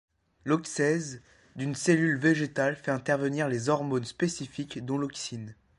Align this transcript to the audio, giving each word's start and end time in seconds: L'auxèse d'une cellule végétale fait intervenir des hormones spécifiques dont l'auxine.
L'auxèse 0.45 1.21
d'une 1.55 1.75
cellule 1.75 2.17
végétale 2.17 2.75
fait 2.75 2.89
intervenir 2.89 3.47
des 3.49 3.69
hormones 3.69 4.03
spécifiques 4.05 4.83
dont 4.83 4.97
l'auxine. 4.97 5.53